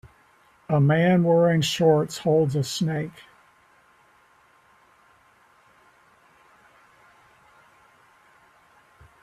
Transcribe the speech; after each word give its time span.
A 0.67 0.79
man 0.79 1.23
wearing 1.23 1.61
shorts 1.61 2.17
holds 2.17 2.55
a 2.55 2.63
snake 2.63 3.13